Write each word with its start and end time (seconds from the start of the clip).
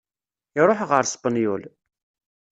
Iṛuḥ 0.59 0.79
ɣer 0.89 1.03
Spenyul. 1.07 1.63